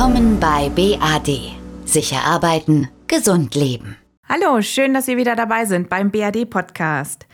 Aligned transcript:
Willkommen 0.00 0.40
bei 0.40 0.70
BAD. 0.70 1.28
Sicher 1.84 2.24
arbeiten, 2.24 2.88
gesund 3.06 3.54
leben. 3.54 3.98
Hallo, 4.26 4.62
schön, 4.62 4.94
dass 4.94 5.04
Sie 5.04 5.18
wieder 5.18 5.36
dabei 5.36 5.66
sind 5.66 5.90
beim 5.90 6.10
BAD-Podcast. 6.10 7.26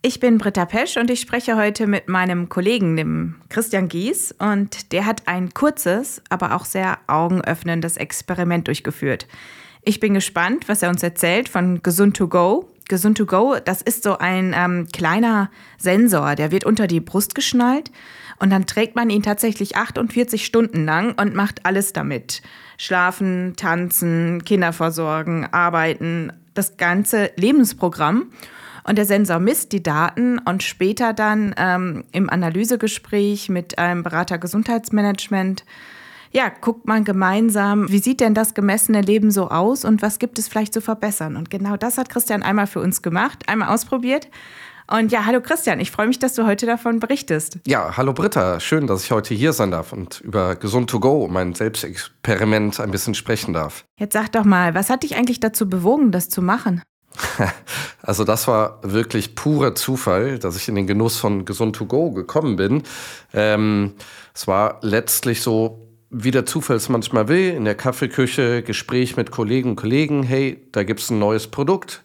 Ich 0.00 0.20
bin 0.20 0.38
Britta 0.38 0.64
Pesch 0.64 0.96
und 0.96 1.10
ich 1.10 1.20
spreche 1.20 1.54
heute 1.54 1.86
mit 1.86 2.08
meinem 2.08 2.48
Kollegen, 2.48 2.96
dem 2.96 3.34
Christian 3.50 3.88
Gies. 3.88 4.34
Und 4.38 4.92
der 4.92 5.04
hat 5.04 5.28
ein 5.28 5.52
kurzes, 5.52 6.22
aber 6.30 6.56
auch 6.56 6.64
sehr 6.64 6.96
augenöffnendes 7.08 7.98
Experiment 7.98 8.68
durchgeführt. 8.68 9.26
Ich 9.82 10.00
bin 10.00 10.14
gespannt, 10.14 10.66
was 10.66 10.82
er 10.82 10.88
uns 10.88 11.02
erzählt 11.02 11.50
von 11.50 11.82
Gesund 11.82 12.16
to 12.16 12.28
Go. 12.28 12.70
Gesund 12.88 13.18
to 13.18 13.26
Go, 13.26 13.56
das 13.62 13.82
ist 13.82 14.02
so 14.02 14.16
ein 14.16 14.54
ähm, 14.56 14.88
kleiner 14.94 15.50
Sensor, 15.76 16.36
der 16.36 16.52
wird 16.52 16.64
unter 16.64 16.86
die 16.86 17.00
Brust 17.00 17.34
geschnallt 17.34 17.90
und 18.38 18.50
dann 18.50 18.66
trägt 18.66 18.96
man 18.96 19.10
ihn 19.10 19.22
tatsächlich 19.22 19.76
48 19.76 20.44
Stunden 20.44 20.84
lang 20.84 21.14
und 21.18 21.34
macht 21.34 21.66
alles 21.66 21.92
damit. 21.92 22.42
Schlafen, 22.76 23.54
tanzen, 23.56 24.44
Kinder 24.44 24.72
versorgen, 24.72 25.46
arbeiten, 25.50 26.32
das 26.54 26.76
ganze 26.76 27.30
Lebensprogramm. 27.36 28.30
Und 28.86 28.98
der 28.98 29.06
Sensor 29.06 29.38
misst 29.38 29.72
die 29.72 29.82
Daten 29.82 30.38
und 30.38 30.62
später 30.62 31.14
dann 31.14 31.54
ähm, 31.56 32.04
im 32.12 32.28
Analysegespräch 32.28 33.48
mit 33.48 33.78
einem 33.78 34.02
Berater 34.02 34.36
Gesundheitsmanagement, 34.38 35.64
ja, 36.32 36.48
guckt 36.48 36.86
man 36.86 37.04
gemeinsam, 37.04 37.90
wie 37.92 38.00
sieht 38.00 38.20
denn 38.20 38.34
das 38.34 38.54
gemessene 38.54 39.00
Leben 39.00 39.30
so 39.30 39.50
aus 39.50 39.84
und 39.84 40.02
was 40.02 40.18
gibt 40.18 40.38
es 40.40 40.48
vielleicht 40.48 40.74
zu 40.74 40.80
verbessern. 40.80 41.36
Und 41.36 41.48
genau 41.48 41.76
das 41.76 41.96
hat 41.96 42.08
Christian 42.08 42.42
einmal 42.42 42.66
für 42.66 42.80
uns 42.80 43.02
gemacht, 43.02 43.48
einmal 43.48 43.68
ausprobiert. 43.68 44.28
Und 44.86 45.12
ja, 45.12 45.24
hallo 45.24 45.40
Christian, 45.40 45.80
ich 45.80 45.90
freue 45.90 46.06
mich, 46.06 46.18
dass 46.18 46.34
du 46.34 46.44
heute 46.46 46.66
davon 46.66 47.00
berichtest. 47.00 47.58
Ja, 47.66 47.96
hallo 47.96 48.12
Britta, 48.12 48.60
schön, 48.60 48.86
dass 48.86 49.02
ich 49.02 49.10
heute 49.12 49.32
hier 49.34 49.54
sein 49.54 49.70
darf 49.70 49.92
und 49.94 50.20
über 50.20 50.56
Gesund 50.56 50.90
to 50.90 51.00
Go, 51.00 51.26
mein 51.28 51.54
Selbstexperiment, 51.54 52.80
ein 52.80 52.90
bisschen 52.90 53.14
sprechen 53.14 53.54
darf. 53.54 53.84
Jetzt 53.98 54.12
sag 54.12 54.32
doch 54.32 54.44
mal, 54.44 54.74
was 54.74 54.90
hat 54.90 55.02
dich 55.02 55.16
eigentlich 55.16 55.40
dazu 55.40 55.68
bewogen, 55.68 56.12
das 56.12 56.28
zu 56.28 56.42
machen? 56.42 56.82
Also 58.06 58.24
das 58.24 58.46
war 58.48 58.80
wirklich 58.82 59.34
purer 59.34 59.74
Zufall, 59.74 60.38
dass 60.38 60.58
ich 60.58 60.68
in 60.68 60.74
den 60.74 60.86
Genuss 60.86 61.16
von 61.16 61.46
Gesund 61.46 61.74
to 61.74 61.86
Go 61.86 62.10
gekommen 62.10 62.56
bin. 62.56 62.82
Ähm, 63.32 63.94
es 64.34 64.46
war 64.46 64.78
letztlich 64.82 65.40
so, 65.40 65.88
wie 66.10 66.30
der 66.30 66.44
Zufall 66.44 66.76
es 66.76 66.90
manchmal 66.90 67.28
will, 67.28 67.54
in 67.54 67.64
der 67.64 67.76
Kaffeeküche, 67.76 68.62
Gespräch 68.62 69.16
mit 69.16 69.30
Kollegen 69.30 69.70
und 69.70 69.76
Kollegen, 69.76 70.22
hey, 70.22 70.68
da 70.72 70.82
gibt 70.82 71.00
es 71.00 71.08
ein 71.08 71.18
neues 71.18 71.46
Produkt. 71.46 72.02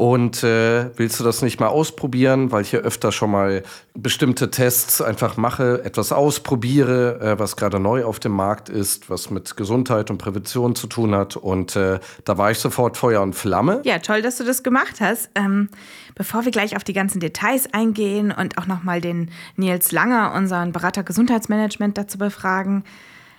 Und 0.00 0.42
äh, 0.44 0.96
willst 0.96 1.20
du 1.20 1.24
das 1.24 1.42
nicht 1.42 1.60
mal 1.60 1.66
ausprobieren, 1.66 2.52
weil 2.52 2.62
ich 2.62 2.70
hier 2.70 2.80
öfter 2.80 3.12
schon 3.12 3.32
mal 3.32 3.62
bestimmte 3.92 4.50
Tests 4.50 5.02
einfach 5.02 5.36
mache, 5.36 5.84
etwas 5.84 6.10
ausprobiere, 6.10 7.20
äh, 7.20 7.38
was 7.38 7.54
gerade 7.54 7.78
neu 7.78 8.06
auf 8.06 8.18
dem 8.18 8.32
Markt 8.32 8.70
ist, 8.70 9.10
was 9.10 9.28
mit 9.28 9.58
Gesundheit 9.58 10.10
und 10.10 10.16
Prävention 10.16 10.74
zu 10.74 10.86
tun 10.86 11.14
hat. 11.14 11.36
Und 11.36 11.76
äh, 11.76 12.00
da 12.24 12.38
war 12.38 12.50
ich 12.50 12.56
sofort 12.60 12.96
Feuer 12.96 13.20
und 13.20 13.34
Flamme. 13.34 13.82
Ja, 13.84 13.98
toll, 13.98 14.22
dass 14.22 14.38
du 14.38 14.44
das 14.44 14.62
gemacht 14.62 15.02
hast. 15.02 15.28
Ähm, 15.34 15.68
bevor 16.14 16.46
wir 16.46 16.50
gleich 16.50 16.76
auf 16.76 16.84
die 16.84 16.94
ganzen 16.94 17.20
Details 17.20 17.68
eingehen 17.74 18.32
und 18.32 18.56
auch 18.56 18.66
nochmal 18.66 19.02
den 19.02 19.30
Nils 19.56 19.92
Langer, 19.92 20.32
unseren 20.32 20.72
Berater 20.72 21.02
Gesundheitsmanagement, 21.02 21.98
dazu 21.98 22.16
befragen, 22.16 22.84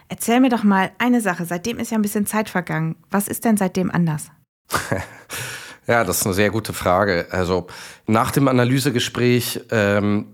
erzähl 0.10 0.40
mir 0.40 0.50
doch 0.50 0.64
mal 0.64 0.92
eine 1.00 1.22
Sache. 1.22 1.44
Seitdem 1.46 1.80
ist 1.80 1.90
ja 1.90 1.98
ein 1.98 2.04
bisschen 2.04 2.28
Zeit 2.28 2.50
vergangen. 2.50 2.98
Was 3.10 3.28
ist 3.28 3.46
denn 3.46 3.58
seitdem 3.58 3.90
anders? 3.90 4.30
Ja, 5.88 6.04
das 6.04 6.20
ist 6.20 6.26
eine 6.26 6.36
sehr 6.36 6.52
gute 6.52 6.74
Frage. 6.74 7.28
Also 7.32 7.68
nach 8.08 8.32
dem 8.32 8.48
Analysegespräch 8.48 9.62
ähm, 9.72 10.28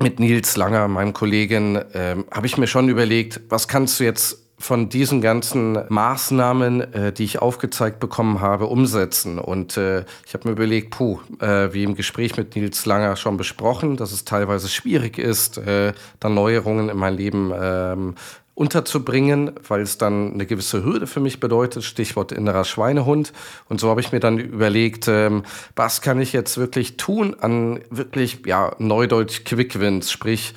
mit 0.00 0.18
Nils 0.18 0.56
Langer, 0.56 0.88
meinem 0.88 1.12
Kollegen, 1.12 1.80
ähm, 1.94 2.24
habe 2.30 2.46
ich 2.46 2.58
mir 2.58 2.66
schon 2.66 2.88
überlegt, 2.88 3.40
was 3.48 3.68
kannst 3.68 4.00
du 4.00 4.04
jetzt 4.04 4.38
von 4.58 4.88
diesen 4.88 5.20
ganzen 5.20 5.78
Maßnahmen, 5.88 6.94
äh, 6.94 7.12
die 7.12 7.24
ich 7.24 7.42
aufgezeigt 7.42 7.98
bekommen 7.98 8.40
habe, 8.40 8.66
umsetzen. 8.66 9.38
Und 9.38 9.76
äh, 9.76 10.04
ich 10.24 10.34
habe 10.34 10.48
mir 10.48 10.52
überlegt, 10.52 10.92
puh, 10.92 11.18
äh, 11.40 11.72
wie 11.72 11.82
im 11.82 11.96
Gespräch 11.96 12.36
mit 12.36 12.54
Nils 12.54 12.86
Langer 12.86 13.16
schon 13.16 13.36
besprochen, 13.36 13.96
dass 13.96 14.12
es 14.12 14.24
teilweise 14.24 14.68
schwierig 14.68 15.18
ist, 15.18 15.58
äh, 15.58 15.92
dann 16.20 16.34
Neuerungen 16.34 16.88
in 16.88 16.96
mein 16.96 17.16
Leben 17.16 17.52
ähm, 17.54 18.14
unterzubringen, 18.54 19.52
weil 19.66 19.80
es 19.80 19.96
dann 19.96 20.34
eine 20.34 20.46
gewisse 20.46 20.84
Hürde 20.84 21.06
für 21.06 21.20
mich 21.20 21.40
bedeutet, 21.40 21.84
Stichwort 21.84 22.32
innerer 22.32 22.64
Schweinehund. 22.64 23.32
Und 23.68 23.80
so 23.80 23.88
habe 23.88 24.00
ich 24.00 24.12
mir 24.12 24.20
dann 24.20 24.38
überlegt, 24.38 25.08
ähm, 25.08 25.42
was 25.74 26.02
kann 26.02 26.20
ich 26.20 26.32
jetzt 26.32 26.58
wirklich 26.58 26.98
tun 26.98 27.34
an 27.40 27.80
wirklich, 27.90 28.42
ja, 28.44 28.74
Neudeutsch 28.78 29.44
Quick 29.44 29.80
Wins, 29.80 30.12
sprich, 30.12 30.54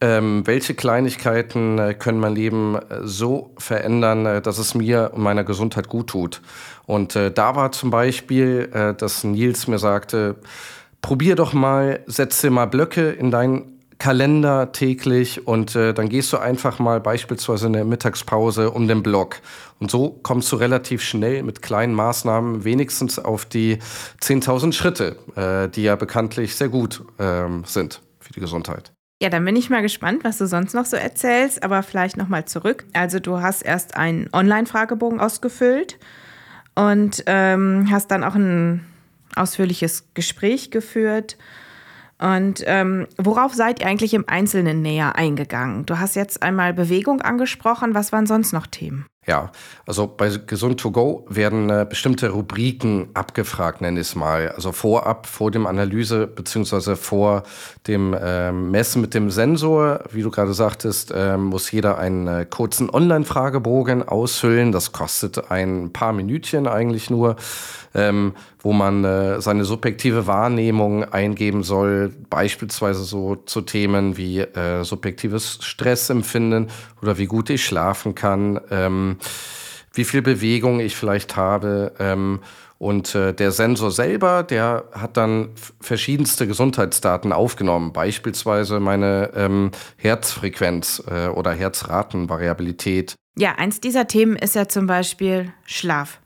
ähm, 0.00 0.42
welche 0.44 0.74
Kleinigkeiten 0.74 1.78
äh, 1.78 1.94
können 1.94 2.18
mein 2.18 2.34
Leben 2.34 2.74
äh, 2.74 3.00
so 3.04 3.54
verändern, 3.58 4.26
äh, 4.26 4.42
dass 4.42 4.58
es 4.58 4.74
mir 4.74 5.12
und 5.14 5.22
meiner 5.22 5.44
Gesundheit 5.44 5.88
gut 5.88 6.08
tut. 6.08 6.42
Und 6.84 7.14
äh, 7.14 7.30
da 7.30 7.54
war 7.54 7.70
zum 7.70 7.90
Beispiel, 7.90 8.70
äh, 8.72 8.92
dass 8.94 9.22
Nils 9.22 9.68
mir 9.68 9.78
sagte, 9.78 10.36
probier 11.00 11.36
doch 11.36 11.52
mal, 11.52 12.00
setz 12.06 12.40
dir 12.40 12.50
mal 12.50 12.66
Blöcke 12.66 13.10
in 13.10 13.30
dein 13.30 13.73
Kalender 13.98 14.72
täglich 14.72 15.46
und 15.46 15.76
äh, 15.76 15.94
dann 15.94 16.08
gehst 16.08 16.32
du 16.32 16.38
einfach 16.38 16.78
mal 16.78 17.00
beispielsweise 17.00 17.66
in 17.66 17.74
der 17.74 17.84
Mittagspause 17.84 18.70
um 18.70 18.88
den 18.88 19.02
Block. 19.02 19.40
Und 19.78 19.90
so 19.90 20.18
kommst 20.22 20.50
du 20.52 20.56
relativ 20.56 21.02
schnell 21.02 21.42
mit 21.42 21.62
kleinen 21.62 21.94
Maßnahmen 21.94 22.64
wenigstens 22.64 23.18
auf 23.18 23.44
die 23.44 23.78
10.000 24.20 24.72
Schritte, 24.72 25.16
äh, 25.36 25.68
die 25.68 25.82
ja 25.82 25.96
bekanntlich 25.96 26.56
sehr 26.56 26.68
gut 26.68 27.02
ähm, 27.18 27.64
sind 27.66 28.00
für 28.20 28.32
die 28.32 28.40
Gesundheit. 28.40 28.92
Ja, 29.22 29.30
dann 29.30 29.44
bin 29.44 29.56
ich 29.56 29.70
mal 29.70 29.82
gespannt, 29.82 30.24
was 30.24 30.38
du 30.38 30.46
sonst 30.46 30.74
noch 30.74 30.84
so 30.84 30.96
erzählst, 30.96 31.62
aber 31.62 31.82
vielleicht 31.82 32.16
noch 32.16 32.28
mal 32.28 32.44
zurück. 32.44 32.84
Also 32.92 33.20
du 33.20 33.40
hast 33.40 33.62
erst 33.62 33.96
einen 33.96 34.28
Online-Fragebogen 34.32 35.20
ausgefüllt 35.20 35.98
und 36.74 37.22
ähm, 37.26 37.88
hast 37.90 38.10
dann 38.10 38.24
auch 38.24 38.34
ein 38.34 38.84
ausführliches 39.36 40.08
Gespräch 40.14 40.70
geführt 40.70 41.36
und 42.24 42.64
ähm, 42.64 43.06
worauf 43.18 43.52
seid 43.52 43.80
ihr 43.80 43.86
eigentlich 43.86 44.14
im 44.14 44.24
Einzelnen 44.26 44.80
näher 44.80 45.14
eingegangen? 45.16 45.84
Du 45.84 45.98
hast 45.98 46.16
jetzt 46.16 46.42
einmal 46.42 46.72
Bewegung 46.72 47.20
angesprochen. 47.20 47.94
Was 47.94 48.12
waren 48.12 48.26
sonst 48.26 48.54
noch 48.54 48.66
Themen? 48.66 49.04
Ja, 49.26 49.52
also 49.86 50.06
bei 50.06 50.30
Gesund 50.46 50.80
to 50.80 50.90
Go 50.90 51.26
werden 51.28 51.68
äh, 51.68 51.86
bestimmte 51.88 52.30
Rubriken 52.30 53.08
abgefragt, 53.14 53.80
nenne 53.80 54.00
ich 54.00 54.08
es 54.08 54.14
mal. 54.14 54.50
Also 54.50 54.72
vorab, 54.72 55.26
vor 55.26 55.50
dem 55.50 55.66
Analyse 55.66 56.26
beziehungsweise 56.26 56.96
vor 56.96 57.42
dem 57.86 58.14
äh, 58.14 58.52
Messen 58.52 59.02
mit 59.02 59.12
dem 59.12 59.30
Sensor, 59.30 60.04
wie 60.10 60.22
du 60.22 60.30
gerade 60.30 60.52
sagtest, 60.54 61.10
äh, 61.10 61.36
muss 61.36 61.70
jeder 61.70 61.98
einen 61.98 62.26
äh, 62.26 62.46
kurzen 62.48 62.88
Online-Fragebogen 62.88 64.02
ausfüllen. 64.02 64.72
Das 64.72 64.92
kostet 64.92 65.50
ein 65.50 65.92
paar 65.92 66.12
Minütchen 66.12 66.66
eigentlich 66.66 67.08
nur, 67.08 67.36
ähm, 67.94 68.34
wo 68.58 68.72
man 68.72 69.04
äh, 69.04 69.40
seine 69.40 69.64
subjektive 69.64 70.26
Wahrnehmung 70.26 71.04
eingeben 71.04 71.62
soll, 71.62 72.12
beispielsweise 72.28 73.04
so 73.04 73.36
zu 73.36 73.60
Themen 73.60 74.16
wie 74.16 74.40
äh, 74.40 74.84
subjektives 74.84 75.58
Stressempfinden 75.62 76.68
oder 77.00 77.18
wie 77.18 77.26
gut 77.26 77.50
ich 77.50 77.64
schlafen 77.64 78.14
kann. 78.14 78.60
Ähm, 78.70 79.16
wie 79.94 80.04
viel 80.04 80.22
Bewegung 80.22 80.80
ich 80.80 80.96
vielleicht 80.96 81.36
habe. 81.36 81.92
Ähm, 81.98 82.40
und 82.78 83.14
äh, 83.14 83.32
der 83.32 83.52
Sensor 83.52 83.90
selber, 83.90 84.42
der 84.42 84.84
hat 84.92 85.16
dann 85.16 85.50
verschiedenste 85.80 86.46
Gesundheitsdaten 86.46 87.32
aufgenommen, 87.32 87.92
beispielsweise 87.92 88.80
meine 88.80 89.30
ähm, 89.34 89.70
Herzfrequenz 89.96 91.02
äh, 91.08 91.28
oder 91.28 91.52
Herzratenvariabilität. 91.52 93.14
Ja, 93.38 93.52
eins 93.52 93.80
dieser 93.80 94.06
Themen 94.06 94.36
ist 94.36 94.54
ja 94.54 94.68
zum 94.68 94.86
Beispiel 94.86 95.52
Schlaf. 95.64 96.20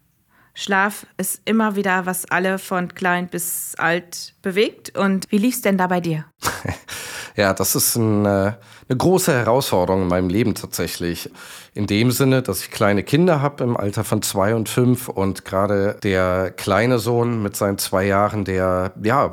Schlaf 0.60 1.06
ist 1.18 1.40
immer 1.44 1.76
wieder, 1.76 2.04
was 2.04 2.28
alle 2.28 2.58
von 2.58 2.92
klein 2.92 3.28
bis 3.28 3.74
alt 3.78 4.34
bewegt. 4.42 4.98
Und 4.98 5.24
wie 5.30 5.38
lief 5.38 5.54
es 5.54 5.62
denn 5.62 5.78
da 5.78 5.86
bei 5.86 6.00
dir? 6.00 6.24
ja, 7.36 7.54
das 7.54 7.76
ist 7.76 7.94
ein, 7.94 8.26
äh, 8.26 8.54
eine 8.88 8.98
große 8.98 9.32
Herausforderung 9.32 10.02
in 10.02 10.08
meinem 10.08 10.28
Leben 10.28 10.56
tatsächlich. 10.56 11.30
In 11.74 11.86
dem 11.86 12.10
Sinne, 12.10 12.42
dass 12.42 12.62
ich 12.62 12.72
kleine 12.72 13.04
Kinder 13.04 13.40
habe 13.40 13.62
im 13.62 13.76
Alter 13.76 14.02
von 14.02 14.20
zwei 14.20 14.56
und 14.56 14.68
fünf 14.68 15.08
und 15.08 15.44
gerade 15.44 15.96
der 16.02 16.50
kleine 16.50 16.98
Sohn 16.98 17.40
mit 17.40 17.54
seinen 17.54 17.78
zwei 17.78 18.06
Jahren, 18.06 18.44
der 18.44 18.94
ja 19.00 19.30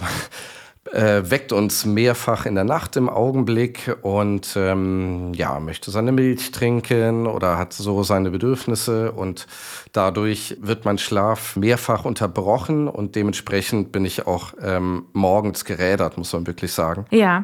äh, 0.96 1.30
weckt 1.30 1.52
uns 1.52 1.86
mehrfach 1.86 2.46
in 2.46 2.56
der 2.56 2.64
Nacht 2.64 2.96
im 2.96 3.10
Augenblick 3.10 3.98
und 4.02 4.56
ähm, 4.56 5.34
ja, 5.34 5.60
möchte 5.60 5.92
seine 5.92 6.12
Milch 6.12 6.52
trinken 6.52 7.28
oder 7.28 7.58
hat 7.58 7.74
so 7.74 8.04
seine 8.04 8.32
Bedürfnisse 8.32 9.12
und 9.12 9.46
dadurch 9.92 10.58
wird 10.62 10.86
mein 10.86 10.98
Schlaf 10.98 11.56
mehrfach 11.58 12.06
unterbrochen 12.06 12.88
und 12.88 13.16
dementsprechend 13.16 13.92
bin 13.92 14.06
ich 14.06 14.26
auch 14.26 14.54
ähm, 14.62 15.08
morgens 15.14 15.66
gerädert, 15.66 16.18
muss 16.18 16.32
man 16.34 16.48
wirklich 16.48 16.72
sagen. 16.72 17.06
Ja. 17.12 17.44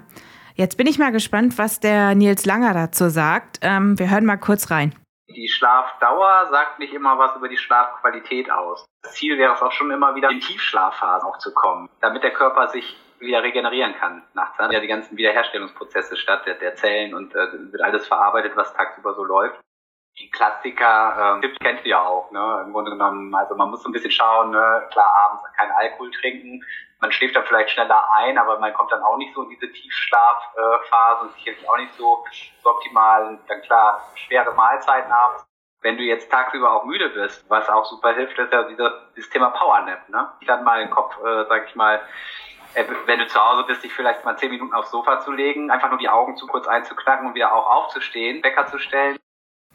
Jetzt 0.56 0.78
bin 0.78 0.88
ich 0.88 1.00
mal 1.00 1.12
gespannt, 1.12 1.58
was 1.58 1.80
der 1.80 2.14
Nils 2.14 2.46
Langer 2.46 2.74
dazu 2.74 3.10
sagt. 3.10 3.60
Ähm, 3.62 3.98
wir 3.98 4.10
hören 4.10 4.26
mal 4.26 4.38
kurz 4.38 4.70
rein. 4.70 4.94
Die 5.30 5.48
Schlafdauer 5.48 6.50
sagt 6.52 6.80
nicht 6.80 6.94
immer 6.94 7.18
was 7.18 7.36
über 7.38 7.48
die 7.48 7.58
Schlafqualität 7.58 8.52
aus. 8.52 8.86
Das 9.02 9.14
Ziel 9.14 9.38
wäre 9.38 9.54
es 9.54 9.62
auch 9.62 9.72
schon 9.72 9.90
immer 9.92 10.14
wieder 10.14 10.30
in 10.30 10.42
Tiefschlafphasen 10.42 11.28
auch 11.28 11.38
zu 11.40 11.54
kommen, 11.54 11.90
damit 12.02 12.24
der 12.24 12.32
Körper 12.32 12.68
sich 12.68 12.98
wieder 13.22 13.44
regenerieren 13.44 13.96
kann 13.96 14.24
nachts. 14.34 14.58
Ja, 14.58 14.80
die 14.80 14.88
ganzen 14.88 15.16
Wiederherstellungsprozesse 15.18 16.18
statt 16.18 16.46
der, 16.46 16.56
der 16.56 16.76
Zellen 16.76 17.14
und 17.14 17.34
äh, 17.36 17.72
wird 17.72 17.82
alles 17.82 18.08
verarbeitet, 18.08 18.56
was 18.56 18.74
tagsüber 18.74 19.14
so 19.14 19.24
läuft. 19.24 19.60
die 20.20 20.30
Klassiker, 20.30 21.40
Tipps 21.42 21.58
kennst 21.60 21.86
du 21.86 21.90
ja 21.90 22.02
auch, 22.02 22.32
ne? 22.32 22.64
Im 22.66 22.74
Grunde 22.74 22.92
genommen, 22.92 23.34
also 23.34 23.56
man 23.56 23.70
muss 23.70 23.82
so 23.82 23.90
ein 23.90 23.94
bisschen 23.94 24.12
schauen, 24.12 24.52
ne? 24.52 24.88
Klar, 24.92 25.12
abends 25.26 25.44
keinen 25.56 25.72
Alkohol 25.72 26.12
trinken. 26.12 26.64
Man 27.00 27.12
schläft 27.12 27.36
dann 27.36 27.46
vielleicht 27.46 27.72
schneller 27.72 28.06
ein, 28.14 28.38
aber 28.38 28.60
man 28.60 28.74
kommt 28.74 28.92
dann 28.92 29.02
auch 29.02 29.18
nicht 29.18 29.34
so 29.34 29.44
in 29.44 29.50
diese 29.50 29.72
Tiefschlafphase 29.72 31.22
und 31.24 31.34
sicherlich 31.34 31.68
auch 31.68 31.78
nicht 31.78 31.94
so, 31.96 32.24
so 32.62 32.70
optimal. 32.70 33.40
Dann 33.48 33.62
klar, 33.62 34.02
schwere 34.16 34.54
Mahlzeiten 34.54 35.12
abends. 35.12 35.46
Wenn 35.82 35.98
du 35.98 36.04
jetzt 36.04 36.30
tagsüber 36.30 36.72
auch 36.72 36.84
müde 36.84 37.10
bist, 37.10 37.50
was 37.50 37.68
auch 37.70 37.86
super 37.86 38.14
hilft, 38.14 38.38
ist 38.38 38.54
ja 38.54 38.64
dieses, 38.64 38.92
dieses 39.16 39.30
Thema 39.32 39.50
Powernap, 39.50 40.08
ne? 40.10 40.30
Dann 40.46 40.64
mal 40.64 40.80
den 40.80 40.92
Kopf, 40.92 41.18
äh, 41.24 41.46
sag 41.48 41.68
ich 41.68 41.76
mal, 41.76 41.96
äh, 41.96 42.02
wenn 43.06 43.20
du 43.20 43.28
zu 43.28 43.40
Hause 43.40 43.64
bist, 43.68 43.84
dich 43.84 43.94
vielleicht 43.94 44.24
mal 44.26 44.38
zehn 44.38 44.52
Minuten 44.52 44.74
aufs 44.74 44.92
Sofa 44.92 45.20
zu 45.20 45.32
legen, 45.32 45.72
einfach 45.72 45.90
nur 45.90 46.00
die 46.00 46.10
Augen 46.10 46.38
zu 46.38 46.48
kurz 46.48 46.68
einzuknacken 46.68 47.28
und 47.28 47.36
wieder 47.36 47.54
auch 47.54 47.70
aufzustehen, 47.70 48.44
Wecker 48.44 48.68
zu 48.68 48.80
stellen. 48.80 49.18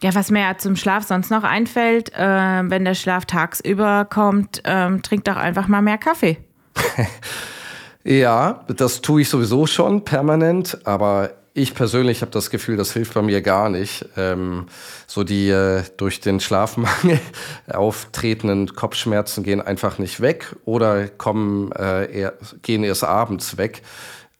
Ja, 0.01 0.13
was 0.13 0.29
mir 0.29 0.41
ja 0.41 0.57
zum 0.57 0.75
Schlaf 0.75 1.03
sonst 1.03 1.31
noch 1.31 1.43
einfällt, 1.43 2.13
äh, 2.13 2.19
wenn 2.19 2.85
der 2.85 2.93
Schlaf 2.93 3.25
tagsüber 3.25 4.05
kommt, 4.05 4.61
ähm, 4.63 5.01
trink 5.01 5.23
doch 5.23 5.37
einfach 5.37 5.67
mal 5.67 5.81
mehr 5.81 5.97
Kaffee. 5.97 6.37
ja, 8.03 8.63
das 8.67 9.01
tue 9.01 9.21
ich 9.21 9.29
sowieso 9.29 9.65
schon 9.65 10.03
permanent, 10.03 10.85
aber 10.85 11.31
ich 11.57 11.73
persönlich 11.73 12.21
habe 12.21 12.31
das 12.31 12.51
Gefühl, 12.51 12.77
das 12.77 12.93
hilft 12.93 13.15
bei 13.15 13.23
mir 13.23 13.41
gar 13.41 13.69
nicht. 13.69 14.05
Ähm, 14.15 14.67
so 15.07 15.23
die 15.23 15.49
äh, 15.49 15.83
durch 15.97 16.19
den 16.19 16.39
Schlafmangel 16.39 17.19
auftretenden 17.67 18.75
Kopfschmerzen 18.75 19.43
gehen 19.43 19.59
einfach 19.59 19.97
nicht 19.97 20.21
weg 20.21 20.55
oder 20.65 21.07
kommen 21.07 21.71
äh, 21.71 22.11
eher, 22.11 22.33
gehen 22.61 22.83
erst 22.83 23.03
abends 23.03 23.57
weg. 23.57 23.81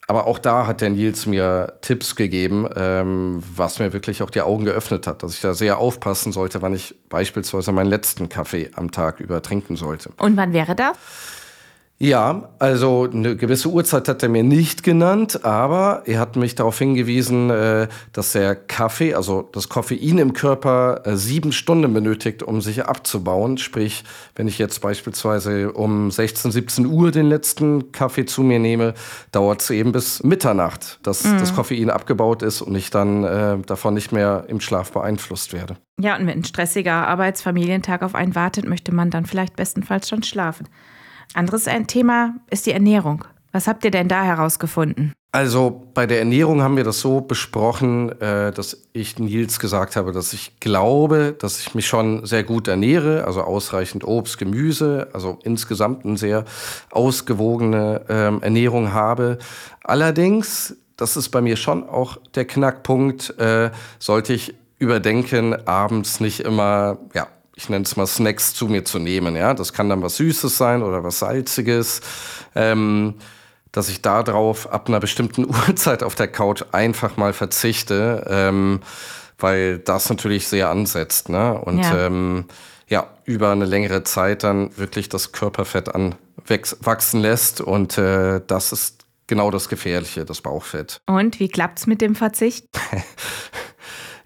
Aber 0.06 0.28
auch 0.28 0.38
da 0.38 0.68
hat 0.68 0.80
der 0.80 0.90
Nils 0.90 1.26
mir 1.26 1.74
Tipps 1.82 2.14
gegeben, 2.14 2.68
ähm, 2.76 3.42
was 3.54 3.80
mir 3.80 3.92
wirklich 3.92 4.22
auch 4.22 4.30
die 4.30 4.40
Augen 4.40 4.64
geöffnet 4.64 5.08
hat, 5.08 5.24
dass 5.24 5.34
ich 5.34 5.40
da 5.40 5.54
sehr 5.54 5.78
aufpassen 5.78 6.30
sollte, 6.32 6.62
wann 6.62 6.74
ich 6.74 6.94
beispielsweise 7.08 7.72
meinen 7.72 7.90
letzten 7.90 8.28
Kaffee 8.28 8.70
am 8.74 8.92
Tag 8.92 9.18
über 9.18 9.42
trinken 9.42 9.74
sollte. 9.74 10.10
Und 10.18 10.36
wann 10.36 10.52
wäre 10.52 10.76
das? 10.76 10.96
Ja, 12.00 12.50
also 12.60 13.08
eine 13.12 13.34
gewisse 13.34 13.68
Uhrzeit 13.70 14.06
hat 14.06 14.22
er 14.22 14.28
mir 14.28 14.44
nicht 14.44 14.84
genannt, 14.84 15.44
aber 15.44 16.02
er 16.06 16.20
hat 16.20 16.36
mich 16.36 16.54
darauf 16.54 16.78
hingewiesen, 16.78 17.50
äh, 17.50 17.88
dass 18.12 18.32
der 18.32 18.54
Kaffee, 18.54 19.14
also 19.14 19.48
das 19.50 19.68
Koffein 19.68 20.18
im 20.18 20.32
Körper 20.32 21.02
äh, 21.04 21.16
sieben 21.16 21.50
Stunden 21.50 21.92
benötigt, 21.92 22.44
um 22.44 22.60
sich 22.60 22.84
abzubauen. 22.84 23.58
Sprich, 23.58 24.04
wenn 24.36 24.46
ich 24.46 24.58
jetzt 24.58 24.80
beispielsweise 24.80 25.72
um 25.72 26.12
16, 26.12 26.52
17 26.52 26.86
Uhr 26.86 27.10
den 27.10 27.26
letzten 27.26 27.90
Kaffee 27.90 28.26
zu 28.26 28.44
mir 28.44 28.60
nehme, 28.60 28.94
dauert 29.32 29.60
es 29.60 29.70
eben 29.70 29.90
bis 29.90 30.22
Mitternacht, 30.22 31.00
dass 31.02 31.24
mhm. 31.24 31.38
das 31.38 31.52
Koffein 31.52 31.90
abgebaut 31.90 32.44
ist 32.44 32.62
und 32.62 32.76
ich 32.76 32.90
dann 32.90 33.24
äh, 33.24 33.58
davon 33.66 33.94
nicht 33.94 34.12
mehr 34.12 34.44
im 34.46 34.60
Schlaf 34.60 34.92
beeinflusst 34.92 35.52
werde. 35.52 35.78
Ja, 36.00 36.16
und 36.16 36.28
wenn 36.28 36.38
ein 36.38 36.44
stressiger 36.44 37.08
Arbeitsfamilientag 37.08 38.02
auf 38.02 38.14
einen 38.14 38.36
wartet, 38.36 38.68
möchte 38.68 38.94
man 38.94 39.10
dann 39.10 39.26
vielleicht 39.26 39.56
bestenfalls 39.56 40.08
schon 40.08 40.22
schlafen. 40.22 40.68
Anderes 41.34 41.68
ein 41.68 41.86
Thema 41.86 42.34
ist 42.50 42.66
die 42.66 42.72
Ernährung. 42.72 43.24
Was 43.52 43.66
habt 43.66 43.84
ihr 43.84 43.90
denn 43.90 44.08
da 44.08 44.22
herausgefunden? 44.22 45.12
Also 45.30 45.88
bei 45.92 46.06
der 46.06 46.20
Ernährung 46.20 46.62
haben 46.62 46.76
wir 46.76 46.84
das 46.84 47.00
so 47.00 47.20
besprochen, 47.20 48.18
äh, 48.20 48.50
dass 48.50 48.82
ich 48.94 49.18
Nils 49.18 49.60
gesagt 49.60 49.94
habe, 49.96 50.12
dass 50.12 50.32
ich 50.32 50.58
glaube, 50.58 51.36
dass 51.38 51.60
ich 51.60 51.74
mich 51.74 51.86
schon 51.86 52.24
sehr 52.24 52.44
gut 52.44 52.66
ernähre, 52.66 53.24
also 53.24 53.42
ausreichend 53.42 54.04
Obst, 54.04 54.38
Gemüse, 54.38 55.08
also 55.12 55.38
insgesamt 55.44 56.06
eine 56.06 56.16
sehr 56.16 56.44
ausgewogene 56.90 58.06
ähm, 58.08 58.42
Ernährung 58.42 58.94
habe. 58.94 59.38
Allerdings, 59.84 60.76
das 60.96 61.18
ist 61.18 61.28
bei 61.28 61.42
mir 61.42 61.56
schon 61.56 61.86
auch 61.86 62.16
der 62.34 62.46
Knackpunkt, 62.46 63.38
äh, 63.38 63.70
sollte 63.98 64.32
ich 64.32 64.54
überdenken, 64.78 65.54
abends 65.66 66.20
nicht 66.20 66.40
immer 66.40 66.98
ja, 67.12 67.26
ich 67.58 67.68
nenne 67.68 67.84
es 67.84 67.96
mal 67.96 68.06
Snacks 68.06 68.54
zu 68.54 68.68
mir 68.68 68.84
zu 68.84 69.00
nehmen. 69.00 69.34
Ja, 69.34 69.52
das 69.52 69.72
kann 69.72 69.88
dann 69.88 70.00
was 70.00 70.16
Süßes 70.16 70.56
sein 70.56 70.80
oder 70.84 71.02
was 71.02 71.18
Salziges. 71.18 72.00
Ähm, 72.54 73.14
dass 73.72 73.88
ich 73.88 74.00
darauf 74.00 74.70
ab 74.72 74.88
einer 74.88 75.00
bestimmten 75.00 75.44
Uhrzeit 75.68 76.04
auf 76.04 76.14
der 76.14 76.28
Couch 76.28 76.62
einfach 76.70 77.16
mal 77.16 77.32
verzichte, 77.32 78.24
ähm, 78.30 78.80
weil 79.38 79.80
das 79.80 80.08
natürlich 80.08 80.46
sehr 80.46 80.70
ansetzt. 80.70 81.28
Ne? 81.28 81.60
Und 81.60 81.80
ja. 81.80 82.06
Ähm, 82.06 82.44
ja, 82.86 83.08
über 83.24 83.50
eine 83.50 83.66
längere 83.66 84.02
Zeit 84.04 84.44
dann 84.44 84.74
wirklich 84.78 85.10
das 85.10 85.32
Körperfett 85.32 85.90
anwachsen 85.94 87.20
lässt. 87.20 87.60
Und 87.60 87.98
äh, 87.98 88.40
das 88.46 88.72
ist 88.72 89.04
genau 89.26 89.50
das 89.50 89.68
Gefährliche, 89.68 90.24
das 90.24 90.40
Bauchfett. 90.40 91.00
Und 91.06 91.38
wie 91.38 91.48
klappt's 91.48 91.86
mit 91.86 92.00
dem 92.00 92.14
Verzicht? 92.14 92.66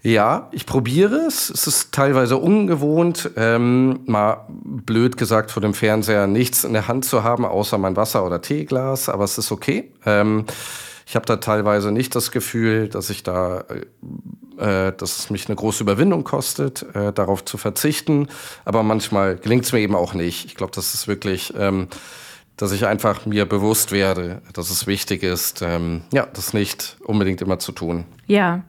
Ja, 0.03 0.49
ich 0.51 0.65
probiere 0.65 1.15
es. 1.15 1.49
Es 1.49 1.65
ist 1.65 1.93
teilweise 1.93 2.35
ungewohnt, 2.35 3.31
ähm, 3.37 4.01
mal 4.05 4.45
blöd 4.49 5.15
gesagt 5.15 5.49
vor 5.49 5.61
dem 5.61 5.73
Fernseher 5.73 6.27
nichts 6.27 6.65
in 6.65 6.73
der 6.73 6.89
Hand 6.89 7.05
zu 7.05 7.23
haben, 7.23 7.45
außer 7.45 7.77
mein 7.77 7.95
Wasser- 7.95 8.25
oder 8.25 8.41
Teeglas, 8.41 9.07
aber 9.07 9.23
es 9.23 9.37
ist 9.37 9.53
okay. 9.53 9.93
Ähm, 10.05 10.45
ich 11.05 11.15
habe 11.15 11.25
da 11.25 11.37
teilweise 11.37 11.91
nicht 11.93 12.15
das 12.15 12.31
Gefühl, 12.31 12.89
dass 12.89 13.09
ich 13.09 13.23
da, 13.23 13.63
äh, 14.57 14.91
dass 14.91 15.19
es 15.19 15.29
mich 15.29 15.47
eine 15.47 15.55
große 15.55 15.83
Überwindung 15.83 16.25
kostet, 16.25 16.85
äh, 16.95 17.13
darauf 17.13 17.45
zu 17.45 17.57
verzichten. 17.57 18.27
Aber 18.65 18.83
manchmal 18.83 19.37
gelingt 19.37 19.63
es 19.63 19.71
mir 19.71 19.79
eben 19.79 19.95
auch 19.95 20.13
nicht. 20.13 20.45
Ich 20.45 20.55
glaube, 20.55 20.73
das 20.75 20.93
ist 20.93 21.07
wirklich, 21.07 21.53
ähm, 21.57 21.87
dass 22.57 22.73
ich 22.73 22.85
einfach 22.85 23.25
mir 23.25 23.45
bewusst 23.45 23.93
werde, 23.93 24.41
dass 24.51 24.69
es 24.69 24.85
wichtig 24.85 25.23
ist, 25.23 25.61
ähm, 25.61 26.01
ja, 26.11 26.25
das 26.25 26.53
nicht 26.53 26.97
unbedingt 27.05 27.41
immer 27.41 27.59
zu 27.59 27.71
tun. 27.71 28.05
Ja, 28.27 28.63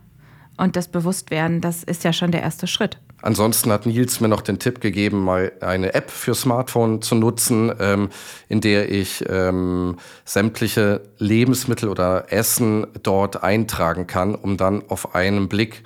und 0.56 0.76
das 0.76 0.88
Bewusstwerden, 0.88 1.60
das 1.60 1.82
ist 1.82 2.04
ja 2.04 2.12
schon 2.12 2.30
der 2.30 2.42
erste 2.42 2.66
Schritt. 2.66 2.98
Ansonsten 3.22 3.72
hat 3.72 3.86
Nils 3.86 4.20
mir 4.20 4.28
noch 4.28 4.42
den 4.42 4.58
Tipp 4.58 4.82
gegeben, 4.82 5.24
mal 5.24 5.52
eine 5.60 5.94
App 5.94 6.10
für 6.10 6.34
Smartphone 6.34 7.00
zu 7.00 7.14
nutzen, 7.14 7.72
ähm, 7.80 8.10
in 8.48 8.60
der 8.60 8.90
ich 8.92 9.24
ähm, 9.28 9.96
sämtliche 10.26 11.00
Lebensmittel 11.18 11.88
oder 11.88 12.30
Essen 12.30 12.86
dort 13.02 13.42
eintragen 13.42 14.06
kann, 14.06 14.34
um 14.34 14.58
dann 14.58 14.82
auf 14.88 15.14
einen 15.14 15.48
Blick 15.48 15.84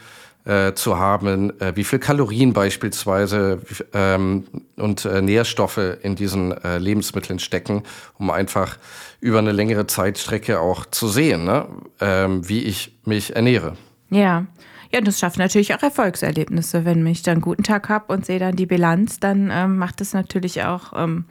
äh, 0.48 0.74
zu 0.74 0.98
haben, 0.98 1.60
äh, 1.60 1.76
wie 1.76 1.84
viel 1.84 2.00
Kalorien 2.00 2.52
beispielsweise 2.54 3.60
ähm, 3.92 4.44
und 4.76 5.04
äh, 5.04 5.22
Nährstoffe 5.22 5.80
in 6.02 6.16
diesen 6.16 6.52
äh, 6.64 6.78
Lebensmitteln 6.78 7.38
stecken, 7.38 7.84
um 8.18 8.30
einfach 8.30 8.78
über 9.20 9.38
eine 9.38 9.52
längere 9.52 9.86
Zeitstrecke 9.86 10.58
auch 10.58 10.86
zu 10.86 11.06
sehen, 11.06 11.44
ne? 11.44 11.68
ähm, 12.00 12.48
wie 12.48 12.64
ich 12.64 12.98
mich 13.04 13.36
ernähre. 13.36 13.76
Ja. 14.10 14.46
Ja, 14.90 15.02
das 15.02 15.18
schafft 15.18 15.38
natürlich 15.38 15.74
auch 15.74 15.82
Erfolgserlebnisse. 15.82 16.84
Wenn 16.84 17.06
ich 17.06 17.22
dann 17.22 17.34
einen 17.34 17.40
guten 17.42 17.62
Tag 17.62 17.88
habe 17.90 18.12
und 18.12 18.24
sehe 18.24 18.38
dann 18.38 18.56
die 18.56 18.66
Bilanz, 18.66 19.20
dann 19.20 19.50
ähm, 19.52 19.76
macht 19.76 20.00
es 20.00 20.14
natürlich 20.14 20.62
auch 20.62 20.92
ähm, 20.96 21.26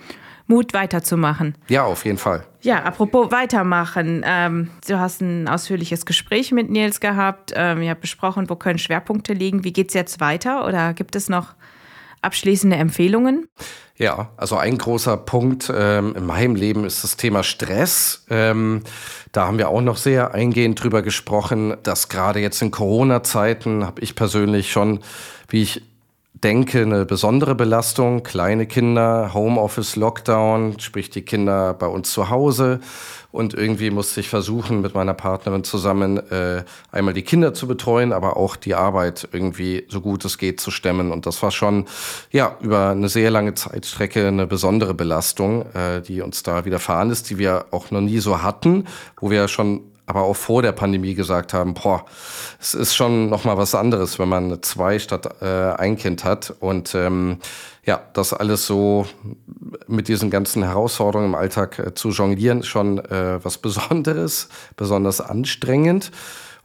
Mut, 0.45 0.73
weiterzumachen. 0.73 1.55
Ja, 1.67 1.83
auf 1.83 2.05
jeden 2.05 2.17
Fall. 2.17 2.45
Ja, 2.61 2.83
apropos 2.83 3.31
weitermachen. 3.31 4.23
Ähm, 4.25 4.69
du 4.87 4.99
hast 4.99 5.21
ein 5.21 5.49
ausführliches 5.49 6.05
Gespräch 6.05 6.51
mit 6.51 6.69
Nils 6.69 6.99
gehabt. 6.99 7.51
Ähm, 7.55 7.81
ihr 7.81 7.89
habt 7.89 8.01
besprochen, 8.01 8.49
wo 8.49 8.55
können 8.55 8.79
Schwerpunkte 8.79 9.33
liegen. 9.33 9.63
Wie 9.63 9.73
geht 9.73 9.89
es 9.89 9.93
jetzt 9.93 10.21
weiter? 10.21 10.65
Oder 10.65 10.93
gibt 10.93 11.15
es 11.15 11.27
noch 11.27 11.55
abschließende 12.21 12.77
Empfehlungen? 12.77 13.47
Ja, 13.97 14.29
also 14.37 14.57
ein 14.57 14.77
großer 14.77 15.17
Punkt 15.17 15.73
ähm, 15.75 16.13
in 16.15 16.25
meinem 16.25 16.55
Leben 16.55 16.85
ist 16.85 17.03
das 17.03 17.17
Thema 17.17 17.41
Stress. 17.43 18.25
Ähm, 18.29 18.83
da 19.31 19.47
haben 19.47 19.57
wir 19.57 19.69
auch 19.69 19.81
noch 19.81 19.97
sehr 19.97 20.35
eingehend 20.35 20.81
drüber 20.81 21.01
gesprochen, 21.01 21.75
dass 21.81 22.07
gerade 22.07 22.39
jetzt 22.39 22.61
in 22.61 22.69
Corona-Zeiten 22.69 23.83
habe 23.83 24.01
ich 24.01 24.13
persönlich 24.13 24.71
schon, 24.71 24.99
wie 25.49 25.63
ich 25.63 25.81
denke, 26.43 26.81
eine 26.81 27.05
besondere 27.05 27.55
Belastung. 27.55 28.23
Kleine 28.23 28.65
Kinder, 28.65 29.33
Homeoffice, 29.33 29.95
Lockdown, 29.95 30.79
sprich 30.79 31.09
die 31.09 31.21
Kinder 31.21 31.73
bei 31.73 31.87
uns 31.87 32.11
zu 32.11 32.29
Hause. 32.29 32.79
Und 33.31 33.53
irgendwie 33.53 33.91
musste 33.91 34.19
ich 34.19 34.29
versuchen, 34.29 34.81
mit 34.81 34.95
meiner 34.95 35.13
Partnerin 35.13 35.63
zusammen 35.63 36.17
äh, 36.31 36.63
einmal 36.91 37.13
die 37.13 37.23
Kinder 37.23 37.53
zu 37.53 37.67
betreuen, 37.67 38.13
aber 38.13 38.37
auch 38.37 38.55
die 38.55 38.73
Arbeit 38.73 39.27
irgendwie 39.31 39.85
so 39.89 40.01
gut 40.01 40.25
es 40.25 40.37
geht 40.37 40.59
zu 40.59 40.71
stemmen. 40.71 41.11
Und 41.11 41.25
das 41.25 41.43
war 41.43 41.51
schon 41.51 41.85
ja 42.31 42.57
über 42.61 42.89
eine 42.89 43.09
sehr 43.09 43.29
lange 43.29 43.53
Zeitstrecke 43.53 44.27
eine 44.27 44.47
besondere 44.47 44.93
Belastung, 44.93 45.65
äh, 45.73 46.01
die 46.01 46.21
uns 46.21 46.43
da 46.43 46.65
widerfahren 46.65 47.11
ist, 47.11 47.29
die 47.29 47.37
wir 47.37 47.65
auch 47.71 47.91
noch 47.91 48.01
nie 48.01 48.19
so 48.19 48.41
hatten, 48.41 48.85
wo 49.19 49.29
wir 49.29 49.47
schon 49.47 49.81
aber 50.07 50.23
auch 50.23 50.35
vor 50.35 50.61
der 50.61 50.71
Pandemie 50.71 51.13
gesagt 51.13 51.53
haben, 51.53 51.73
boah, 51.73 52.05
es 52.59 52.73
ist 52.73 52.95
schon 52.95 53.29
noch 53.29 53.43
mal 53.43 53.57
was 53.57 53.75
anderes, 53.75 54.17
wenn 54.17 54.29
man 54.29 54.63
zwei 54.63 54.97
statt 54.99 55.29
äh, 55.41 55.45
ein 55.45 55.97
Kind 55.97 56.23
hat 56.23 56.55
und 56.59 56.95
ähm, 56.95 57.37
ja, 57.85 58.01
das 58.13 58.33
alles 58.33 58.65
so 58.65 59.05
mit 59.87 60.07
diesen 60.07 60.29
ganzen 60.29 60.63
Herausforderungen 60.63 61.29
im 61.29 61.35
Alltag 61.35 61.79
äh, 61.79 61.93
zu 61.93 62.09
jonglieren, 62.09 62.63
schon 62.63 62.99
äh, 62.99 63.43
was 63.43 63.57
Besonderes, 63.67 64.49
besonders 64.77 65.21
anstrengend. 65.21 66.11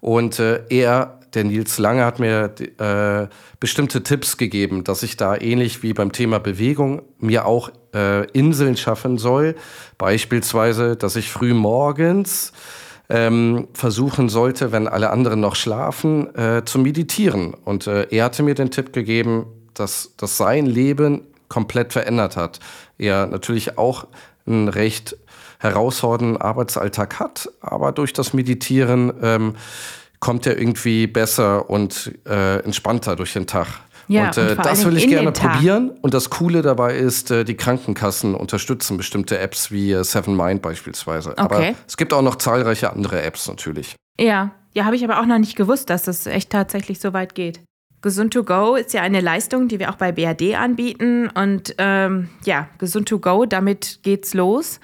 Und 0.00 0.38
äh, 0.38 0.62
er, 0.68 1.20
der 1.34 1.44
Nils 1.44 1.78
Lange, 1.78 2.04
hat 2.04 2.18
mir 2.18 2.52
äh, 2.78 3.28
bestimmte 3.60 4.02
Tipps 4.02 4.36
gegeben, 4.36 4.82
dass 4.84 5.02
ich 5.02 5.16
da 5.16 5.36
ähnlich 5.36 5.82
wie 5.82 5.92
beim 5.94 6.12
Thema 6.12 6.38
Bewegung 6.38 7.02
mir 7.18 7.46
auch 7.46 7.70
äh, 7.94 8.26
Inseln 8.30 8.76
schaffen 8.76 9.18
soll. 9.18 9.54
Beispielsweise, 9.98 10.96
dass 10.96 11.14
ich 11.16 11.30
früh 11.30 11.54
morgens 11.54 12.52
ähm, 13.12 13.68
versuchen 13.74 14.30
sollte, 14.30 14.72
wenn 14.72 14.88
alle 14.88 15.10
anderen 15.10 15.40
noch 15.40 15.54
schlafen, 15.54 16.34
äh, 16.34 16.64
zu 16.64 16.78
meditieren. 16.78 17.52
Und 17.52 17.86
äh, 17.86 18.06
er 18.10 18.24
hatte 18.24 18.42
mir 18.42 18.54
den 18.54 18.70
Tipp 18.70 18.94
gegeben, 18.94 19.44
dass, 19.74 20.14
dass 20.16 20.38
sein 20.38 20.64
Leben 20.64 21.20
komplett 21.48 21.92
verändert 21.92 22.36
hat. 22.36 22.58
Er 22.96 23.26
natürlich 23.26 23.76
auch 23.76 24.06
einen 24.46 24.68
recht 24.68 25.14
herausfordernden 25.58 26.40
Arbeitsalltag 26.40 27.20
hat, 27.20 27.50
aber 27.60 27.92
durch 27.92 28.14
das 28.14 28.32
Meditieren 28.32 29.12
ähm, 29.22 29.56
kommt 30.18 30.46
er 30.46 30.58
irgendwie 30.58 31.06
besser 31.06 31.68
und 31.68 32.12
äh, 32.26 32.60
entspannter 32.60 33.14
durch 33.14 33.34
den 33.34 33.46
Tag. 33.46 33.66
Ja, 34.08 34.26
und, 34.26 34.36
äh, 34.38 34.50
und 34.50 34.64
das 34.64 34.84
will 34.84 34.96
ich 34.96 35.08
gerne 35.08 35.32
probieren. 35.32 35.90
Und 36.00 36.14
das 36.14 36.30
Coole 36.30 36.62
dabei 36.62 36.96
ist, 36.96 37.30
äh, 37.30 37.44
die 37.44 37.56
Krankenkassen 37.56 38.34
unterstützen 38.34 38.96
bestimmte 38.96 39.38
Apps 39.38 39.70
wie 39.70 39.92
äh, 39.92 40.04
Seven 40.04 40.36
Mind 40.36 40.62
beispielsweise. 40.62 41.30
Okay. 41.30 41.40
Aber 41.40 41.74
es 41.86 41.96
gibt 41.96 42.12
auch 42.12 42.22
noch 42.22 42.36
zahlreiche 42.36 42.92
andere 42.92 43.22
Apps 43.22 43.48
natürlich. 43.48 43.96
Ja, 44.18 44.52
ja, 44.74 44.84
habe 44.84 44.96
ich 44.96 45.04
aber 45.04 45.20
auch 45.20 45.26
noch 45.26 45.38
nicht 45.38 45.56
gewusst, 45.56 45.90
dass 45.90 46.04
das 46.04 46.26
echt 46.26 46.50
tatsächlich 46.50 47.00
so 47.00 47.12
weit 47.12 47.34
geht. 47.34 47.60
Gesund 48.00 48.32
to 48.32 48.42
go 48.42 48.74
ist 48.74 48.92
ja 48.94 49.02
eine 49.02 49.20
Leistung, 49.20 49.68
die 49.68 49.78
wir 49.78 49.90
auch 49.90 49.96
bei 49.96 50.10
BRD 50.10 50.56
anbieten. 50.56 51.28
Und 51.28 51.74
ähm, 51.78 52.28
ja, 52.44 52.68
Gesund 52.78 53.08
to 53.08 53.20
go, 53.20 53.46
damit 53.46 54.00
geht's 54.02 54.34
los. 54.34 54.80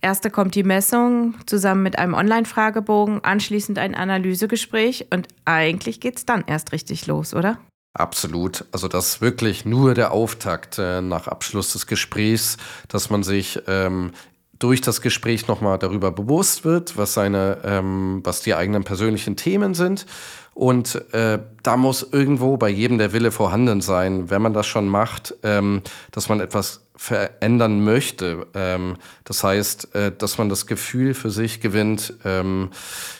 Erste 0.00 0.30
kommt 0.30 0.54
die 0.54 0.62
Messung 0.62 1.34
zusammen 1.46 1.82
mit 1.82 1.98
einem 1.98 2.14
Online-Fragebogen, 2.14 3.24
anschließend 3.24 3.78
ein 3.78 3.94
Analysegespräch 3.94 5.08
und 5.12 5.28
eigentlich 5.44 6.00
geht's 6.00 6.24
dann 6.24 6.44
erst 6.46 6.72
richtig 6.72 7.06
los, 7.06 7.34
oder? 7.34 7.58
Absolut. 7.96 8.66
Also 8.72 8.88
das 8.88 9.08
ist 9.08 9.20
wirklich 9.22 9.64
nur 9.64 9.94
der 9.94 10.12
Auftakt 10.12 10.78
äh, 10.78 11.00
nach 11.00 11.28
Abschluss 11.28 11.72
des 11.72 11.86
Gesprächs, 11.86 12.58
dass 12.88 13.08
man 13.08 13.22
sich 13.22 13.58
ähm, 13.66 14.12
durch 14.58 14.82
das 14.82 15.00
Gespräch 15.00 15.48
nochmal 15.48 15.78
darüber 15.78 16.12
bewusst 16.12 16.66
wird, 16.66 16.98
was 16.98 17.14
seine, 17.14 17.58
ähm, 17.64 18.20
was 18.22 18.42
die 18.42 18.54
eigenen 18.54 18.84
persönlichen 18.84 19.36
Themen 19.36 19.72
sind. 19.72 20.04
Und 20.52 21.10
äh, 21.14 21.38
da 21.62 21.76
muss 21.78 22.06
irgendwo 22.12 22.58
bei 22.58 22.68
jedem 22.68 22.98
der 22.98 23.14
Wille 23.14 23.30
vorhanden 23.30 23.80
sein, 23.80 24.28
wenn 24.28 24.42
man 24.42 24.52
das 24.52 24.66
schon 24.66 24.88
macht, 24.88 25.34
ähm, 25.42 25.80
dass 26.12 26.28
man 26.28 26.40
etwas 26.40 26.82
verändern 26.96 27.82
möchte. 27.82 28.46
Ähm, 28.54 28.96
das 29.24 29.42
heißt, 29.42 29.94
äh, 29.94 30.12
dass 30.16 30.36
man 30.36 30.50
das 30.50 30.66
Gefühl 30.66 31.14
für 31.14 31.30
sich 31.30 31.62
gewinnt, 31.62 32.12
ähm, 32.26 32.70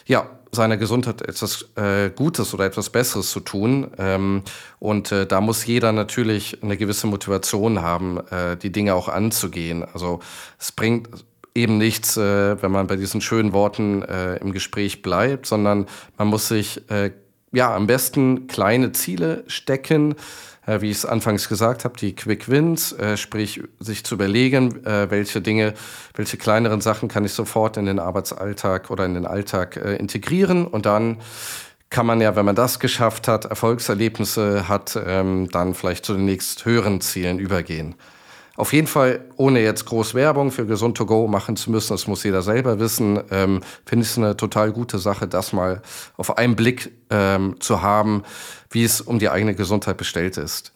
ja, 0.04 0.28
seiner 0.56 0.76
Gesundheit 0.76 1.22
etwas 1.22 1.68
äh, 1.76 2.10
Gutes 2.10 2.52
oder 2.52 2.64
etwas 2.66 2.90
Besseres 2.90 3.30
zu 3.30 3.40
tun. 3.40 3.92
Ähm, 3.98 4.42
und 4.80 5.12
äh, 5.12 5.26
da 5.26 5.40
muss 5.40 5.64
jeder 5.64 5.92
natürlich 5.92 6.62
eine 6.62 6.76
gewisse 6.76 7.06
Motivation 7.06 7.80
haben, 7.80 8.18
äh, 8.30 8.56
die 8.56 8.72
Dinge 8.72 8.94
auch 8.94 9.08
anzugehen. 9.08 9.84
Also 9.92 10.18
es 10.58 10.72
bringt 10.72 11.08
eben 11.54 11.78
nichts, 11.78 12.16
äh, 12.16 12.60
wenn 12.60 12.70
man 12.72 12.86
bei 12.86 12.96
diesen 12.96 13.20
schönen 13.20 13.52
Worten 13.52 14.02
äh, 14.02 14.36
im 14.36 14.52
Gespräch 14.52 15.02
bleibt, 15.02 15.46
sondern 15.46 15.86
man 16.18 16.28
muss 16.28 16.48
sich 16.48 16.88
äh, 16.90 17.12
ja 17.52 17.74
am 17.74 17.86
besten 17.86 18.46
kleine 18.46 18.92
Ziele 18.92 19.44
stecken, 19.46 20.14
äh, 20.66 20.80
wie 20.80 20.90
ich 20.90 20.98
es 20.98 21.06
anfangs 21.06 21.48
gesagt 21.48 21.84
habe, 21.84 21.96
die 21.96 22.14
Quick 22.14 22.48
Wins, 22.48 22.92
äh, 22.92 23.16
sprich 23.16 23.62
sich 23.80 24.04
zu 24.04 24.14
überlegen, 24.14 24.84
äh, 24.84 25.10
welche 25.10 25.40
Dinge, 25.40 25.74
welche 26.14 26.36
kleineren 26.36 26.80
Sachen 26.80 27.08
kann 27.08 27.24
ich 27.24 27.32
sofort 27.32 27.76
in 27.76 27.86
den 27.86 27.98
Arbeitsalltag 27.98 28.90
oder 28.90 29.04
in 29.04 29.14
den 29.14 29.26
Alltag 29.26 29.76
äh, 29.76 29.96
integrieren 29.96 30.66
und 30.66 30.86
dann 30.86 31.18
kann 31.88 32.06
man 32.06 32.20
ja, 32.20 32.34
wenn 32.34 32.44
man 32.44 32.56
das 32.56 32.80
geschafft 32.80 33.28
hat, 33.28 33.44
Erfolgserlebnisse 33.44 34.68
hat, 34.68 34.98
ähm, 35.06 35.48
dann 35.52 35.74
vielleicht 35.74 36.04
zu 36.04 36.14
den 36.14 36.24
nächst 36.24 36.64
höheren 36.64 37.00
Zielen 37.00 37.38
übergehen. 37.38 37.94
Auf 38.56 38.72
jeden 38.72 38.86
Fall, 38.86 39.20
ohne 39.36 39.60
jetzt 39.60 39.84
groß 39.84 40.14
Werbung 40.14 40.50
für 40.50 40.66
Gesund 40.66 40.96
to 40.96 41.06
go 41.06 41.26
machen 41.28 41.56
zu 41.56 41.70
müssen, 41.70 41.92
das 41.92 42.06
muss 42.06 42.24
jeder 42.24 42.42
selber 42.42 42.78
wissen, 42.78 43.20
ähm, 43.30 43.60
finde 43.84 44.04
ich 44.04 44.10
es 44.10 44.18
eine 44.18 44.36
total 44.36 44.72
gute 44.72 44.98
Sache, 44.98 45.28
das 45.28 45.52
mal 45.52 45.82
auf 46.16 46.38
einen 46.38 46.56
Blick 46.56 46.92
ähm, 47.10 47.56
zu 47.60 47.82
haben, 47.82 48.22
wie 48.70 48.84
es 48.84 49.00
um 49.00 49.18
die 49.18 49.28
eigene 49.28 49.54
Gesundheit 49.54 49.96
bestellt 49.96 50.36
ist. 50.36 50.72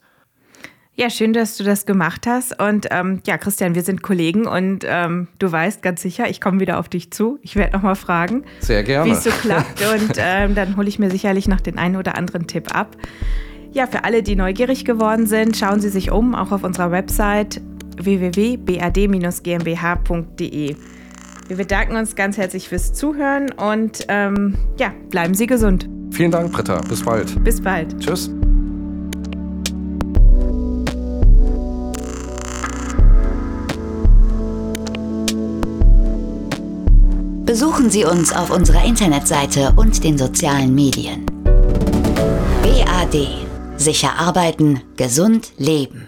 Ja, 0.93 1.09
schön, 1.09 1.31
dass 1.31 1.55
du 1.55 1.63
das 1.63 1.85
gemacht 1.85 2.27
hast. 2.27 2.61
Und 2.61 2.87
ähm, 2.91 3.21
ja, 3.25 3.37
Christian, 3.37 3.75
wir 3.75 3.81
sind 3.81 4.03
Kollegen 4.03 4.45
und 4.45 4.85
ähm, 4.85 5.29
du 5.39 5.49
weißt 5.51 5.81
ganz 5.81 6.01
sicher, 6.01 6.29
ich 6.29 6.41
komme 6.41 6.59
wieder 6.59 6.77
auf 6.77 6.89
dich 6.89 7.11
zu. 7.11 7.39
Ich 7.41 7.55
werde 7.55 7.73
nochmal 7.73 7.95
fragen, 7.95 8.43
wie 8.67 9.09
es 9.09 9.23
so 9.23 9.29
klappt. 9.29 9.81
Und 9.81 10.15
ähm, 10.17 10.53
dann 10.53 10.75
hole 10.75 10.89
ich 10.89 10.99
mir 10.99 11.09
sicherlich 11.09 11.47
noch 11.47 11.61
den 11.61 11.77
einen 11.77 11.95
oder 11.95 12.17
anderen 12.17 12.45
Tipp 12.45 12.75
ab. 12.75 12.97
Ja, 13.73 13.87
für 13.87 14.03
alle, 14.03 14.21
die 14.21 14.35
neugierig 14.35 14.83
geworden 14.83 15.27
sind, 15.27 15.55
schauen 15.55 15.79
Sie 15.79 15.87
sich 15.89 16.11
um, 16.11 16.35
auch 16.35 16.51
auf 16.51 16.65
unserer 16.65 16.91
Website 16.91 17.61
www.bad-gmbh.de. 17.97 20.75
Wir 21.47 21.57
bedanken 21.57 21.95
uns 21.95 22.15
ganz 22.15 22.37
herzlich 22.37 22.69
fürs 22.69 22.93
Zuhören 22.93 23.51
und 23.51 24.05
ähm, 24.07 24.55
ja, 24.77 24.93
bleiben 25.09 25.33
Sie 25.33 25.47
gesund. 25.47 25.89
Vielen 26.11 26.29
Dank, 26.31 26.51
Britta. 26.51 26.79
Bis 26.87 27.03
bald. 27.03 27.43
Bis 27.43 27.59
bald. 27.61 27.99
Tschüss. 27.99 28.29
Besuchen 37.45 37.89
Sie 37.89 38.05
uns 38.05 38.33
auf 38.33 38.49
unserer 38.49 38.85
Internetseite 38.85 39.73
und 39.75 40.01
den 40.03 40.17
sozialen 40.17 40.73
Medien. 40.73 41.25
BAD. 42.63 43.50
Sicher 43.81 44.19
arbeiten, 44.19 44.83
gesund 44.95 45.53
leben. 45.57 46.07